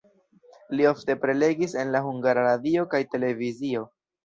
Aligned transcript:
Li 0.79 0.87
ofte 0.91 1.15
prelegis 1.25 1.77
en 1.83 1.93
la 1.97 2.03
Hungara 2.07 2.47
Radio 2.49 2.89
kaj 2.97 3.05
televizio. 3.15 3.89